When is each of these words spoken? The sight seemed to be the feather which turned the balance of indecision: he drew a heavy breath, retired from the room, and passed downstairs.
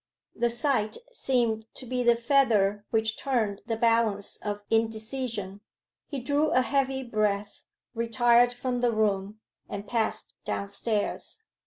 The 0.35 0.49
sight 0.49 0.97
seemed 1.13 1.67
to 1.75 1.85
be 1.85 2.01
the 2.01 2.15
feather 2.15 2.85
which 2.89 3.19
turned 3.19 3.61
the 3.67 3.75
balance 3.75 4.37
of 4.37 4.63
indecision: 4.71 5.61
he 6.07 6.19
drew 6.19 6.49
a 6.49 6.61
heavy 6.63 7.03
breath, 7.03 7.61
retired 7.93 8.51
from 8.51 8.81
the 8.81 8.91
room, 8.91 9.39
and 9.69 9.87
passed 9.87 10.33
downstairs. 10.43 11.43